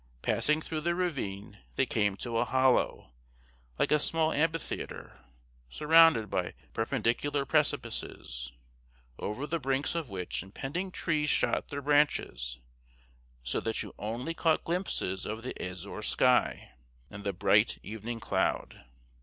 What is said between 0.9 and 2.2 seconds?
ravine, they came